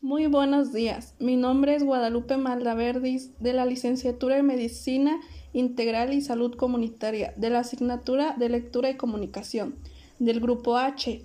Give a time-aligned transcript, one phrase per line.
[0.00, 1.16] Muy buenos días.
[1.18, 5.18] Mi nombre es Guadalupe Maldaverdis de la licenciatura en Medicina
[5.52, 9.74] Integral y Salud Comunitaria de la asignatura de Lectura y Comunicación
[10.20, 11.24] del Grupo H.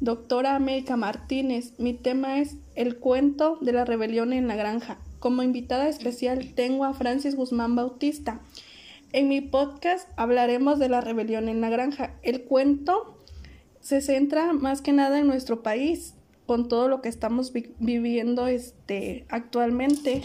[0.00, 4.98] Doctora América Martínez, mi tema es El cuento de la rebelión en la granja.
[5.18, 8.42] Como invitada especial tengo a Francis Guzmán Bautista.
[9.14, 12.14] En mi podcast hablaremos de la rebelión en la granja.
[12.22, 13.16] El cuento
[13.80, 16.16] se centra más que nada en nuestro país,
[16.50, 20.22] con todo lo que estamos viviendo este actualmente.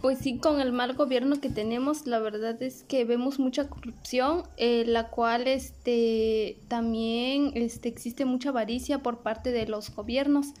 [0.00, 4.44] Pues sí, con el mal gobierno que tenemos, la verdad es que vemos mucha corrupción,
[4.58, 10.54] eh, la cual este también este existe mucha avaricia por parte de los gobiernos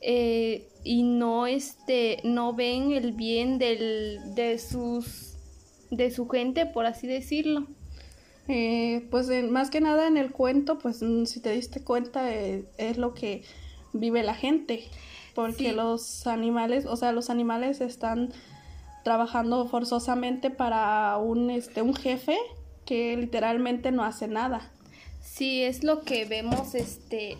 [0.00, 5.34] eh, y no este no ven el bien del, de sus
[5.90, 7.66] de su gente, por así decirlo.
[8.46, 13.14] Eh, pues más que nada en el cuento, pues si te diste cuenta es lo
[13.14, 13.42] que
[13.92, 14.84] vive la gente,
[15.34, 18.32] porque los animales, o sea, los animales están
[19.04, 22.36] trabajando forzosamente para un, este, un jefe
[22.84, 24.70] que literalmente no hace nada.
[25.20, 27.36] Sí, es lo que vemos, este,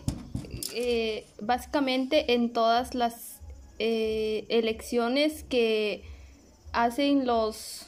[0.73, 3.39] eh, básicamente en todas las
[3.79, 6.03] eh, elecciones que
[6.71, 7.85] hacen los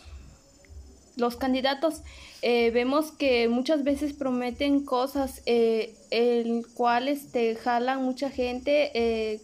[1.15, 2.01] los candidatos
[2.41, 9.41] eh, vemos que muchas veces prometen cosas eh, el cual este jalan mucha gente eh,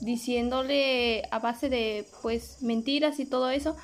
[0.00, 3.76] diciéndole a base de pues mentiras y todo eso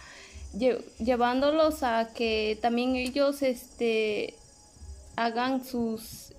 [0.99, 4.35] llevándolos a que también ellos este
[5.17, 6.33] hagan sus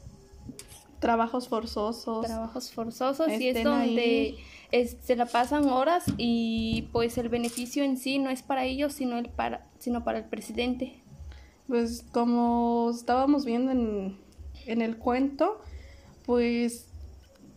[1.01, 4.37] trabajos forzosos trabajos forzosos y es donde
[4.71, 9.17] se la pasan horas y pues el beneficio en sí no es para ellos sino
[9.17, 11.01] el para sino para el presidente.
[11.67, 14.17] Pues como estábamos viendo en,
[14.67, 15.59] en el cuento
[16.25, 16.87] pues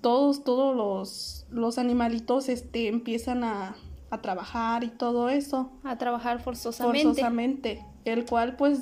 [0.01, 3.77] todos todos los, los animalitos este empiezan a,
[4.11, 5.71] a trabajar y todo eso.
[5.85, 7.03] A trabajar forzosamente.
[7.03, 8.81] Forzosamente el cual pues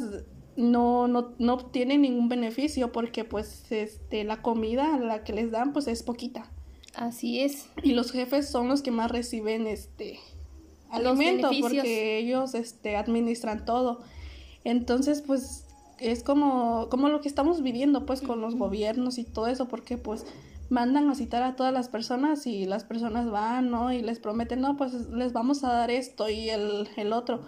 [0.57, 5.73] no, no, no obtiene ningún beneficio porque pues este la comida la que les dan
[5.73, 6.51] pues es poquita
[6.95, 7.69] Así es.
[7.83, 10.21] Y los jefes son los que más reciben este
[10.91, 14.01] alimento porque ellos este administran todo.
[14.65, 15.67] Entonces, pues
[15.99, 19.97] es como como lo que estamos viviendo pues con los gobiernos y todo eso porque
[19.97, 20.27] pues
[20.69, 23.93] mandan a citar a todas las personas y las personas van, ¿no?
[23.93, 27.43] Y les prometen, no, pues les vamos a dar esto y el, el otro.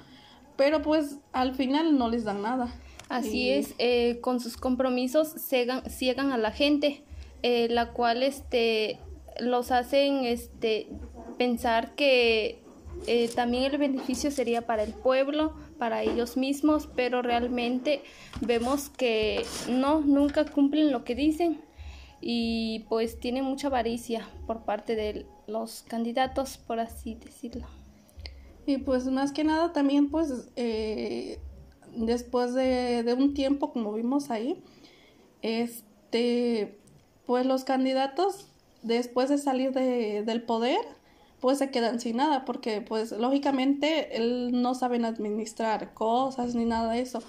[0.56, 2.72] Pero pues al final no les dan nada.
[3.08, 7.04] Así es, eh, con sus compromisos ciegan, ciegan a la gente,
[7.42, 8.98] eh, la cual este
[9.40, 10.88] los hacen este,
[11.38, 12.62] pensar que
[13.06, 18.02] eh, también el beneficio sería para el pueblo, para ellos mismos, pero realmente
[18.40, 21.60] vemos que no, nunca cumplen lo que dicen
[22.20, 27.66] y pues tiene mucha avaricia por parte de los candidatos, por así decirlo.
[28.66, 31.23] Y pues más que nada también pues eh,
[31.96, 34.62] después de, de un tiempo como vimos ahí,
[35.42, 36.78] este
[37.26, 38.46] pues los candidatos
[38.82, 40.80] después de salir de, del poder,
[41.40, 46.92] pues se quedan sin nada, porque pues lógicamente él no saben administrar cosas ni nada
[46.92, 47.22] de eso.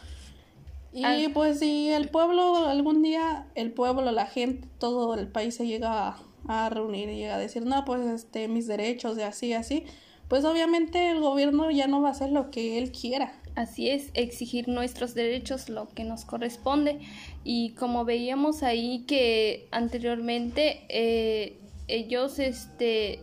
[0.94, 5.68] Y pues si el pueblo, algún día, el pueblo, la gente, todo el país se
[5.68, 6.16] llega
[6.48, 9.84] a, reunir y llega a decir, no, pues este, mis derechos de así, así,
[10.30, 13.34] pues obviamente el gobierno ya no va a hacer lo que él quiera.
[13.56, 17.00] Así es, exigir nuestros derechos, lo que nos corresponde.
[17.46, 21.58] Y como veíamos ahí que anteriormente eh,
[21.88, 23.22] ellos este,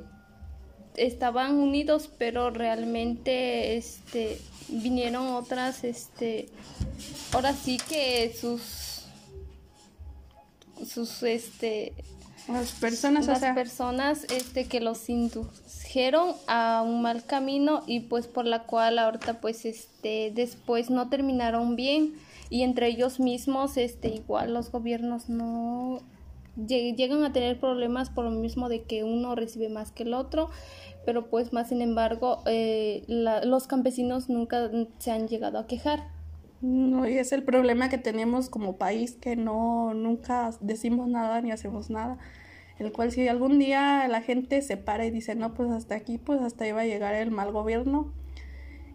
[0.96, 4.38] estaban unidos, pero realmente este,
[4.68, 6.48] vinieron otras, este,
[7.32, 9.02] ahora sí que sus,
[10.86, 11.92] sus, este,
[12.48, 18.46] las personas, las personas, este, que los indujeron a un mal camino y pues por
[18.46, 22.14] la cual ahorita pues este después no terminaron bien.
[22.50, 26.00] Y entre ellos mismos este igual los gobiernos no
[26.56, 30.50] llegan a tener problemas por lo mismo de que uno recibe más que el otro.
[31.04, 36.21] Pero pues más sin embargo eh, los campesinos nunca se han llegado a quejar
[36.62, 41.50] no y es el problema que tenemos como país que no nunca decimos nada ni
[41.50, 42.18] hacemos nada
[42.78, 46.18] el cual si algún día la gente se para y dice, no, pues hasta aquí,
[46.18, 48.12] pues hasta iba a llegar el mal gobierno.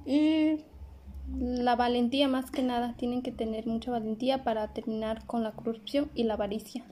[0.05, 0.61] Y
[1.37, 6.09] la valentía más que nada, tienen que tener mucha valentía para terminar con la corrupción
[6.15, 6.85] y la avaricia.